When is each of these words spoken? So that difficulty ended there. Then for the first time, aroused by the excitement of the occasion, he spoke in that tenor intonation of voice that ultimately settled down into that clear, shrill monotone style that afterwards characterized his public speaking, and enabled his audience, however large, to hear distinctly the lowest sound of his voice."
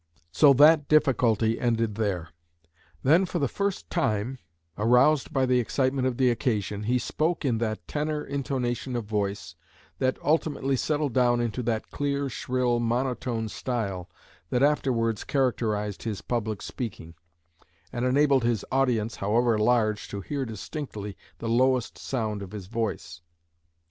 So 0.31 0.51
that 0.53 0.87
difficulty 0.87 1.59
ended 1.59 1.93
there. 1.93 2.29
Then 3.03 3.27
for 3.27 3.37
the 3.37 3.47
first 3.47 3.87
time, 3.91 4.39
aroused 4.75 5.31
by 5.31 5.45
the 5.45 5.59
excitement 5.59 6.07
of 6.07 6.17
the 6.17 6.31
occasion, 6.31 6.85
he 6.85 6.97
spoke 6.97 7.45
in 7.45 7.59
that 7.59 7.87
tenor 7.87 8.25
intonation 8.25 8.95
of 8.95 9.05
voice 9.05 9.53
that 9.99 10.17
ultimately 10.23 10.75
settled 10.75 11.13
down 11.13 11.39
into 11.39 11.61
that 11.61 11.91
clear, 11.91 12.29
shrill 12.29 12.79
monotone 12.79 13.47
style 13.47 14.09
that 14.49 14.63
afterwards 14.63 15.23
characterized 15.23 16.01
his 16.01 16.23
public 16.23 16.63
speaking, 16.63 17.13
and 17.93 18.03
enabled 18.03 18.43
his 18.43 18.65
audience, 18.71 19.17
however 19.17 19.59
large, 19.59 20.07
to 20.07 20.21
hear 20.21 20.45
distinctly 20.45 21.15
the 21.37 21.47
lowest 21.47 21.99
sound 21.99 22.41
of 22.41 22.53
his 22.53 22.65
voice." 22.65 23.21